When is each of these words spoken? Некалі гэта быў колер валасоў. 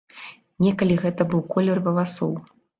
Некалі 0.67 0.97
гэта 1.05 1.29
быў 1.35 1.45
колер 1.53 1.85
валасоў. 1.91 2.37